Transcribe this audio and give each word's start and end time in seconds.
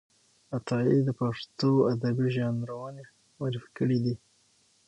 عطايي 0.55 0.97
د 1.07 1.09
پښتو 1.19 1.69
ادبي 1.93 2.27
ژانرونه 2.35 3.03
معرفي 3.37 3.69
کړي 3.77 3.97
دي. 4.05 4.15